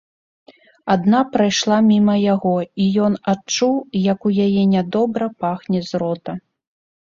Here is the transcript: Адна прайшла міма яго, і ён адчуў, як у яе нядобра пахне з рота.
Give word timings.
Адна 0.93 1.19
прайшла 1.33 1.77
міма 1.89 2.15
яго, 2.33 2.53
і 2.85 2.87
ён 3.09 3.13
адчуў, 3.35 3.75
як 4.11 4.19
у 4.31 4.33
яе 4.47 4.63
нядобра 4.73 5.27
пахне 5.47 5.79
з 5.93 6.03
рота. 6.05 6.33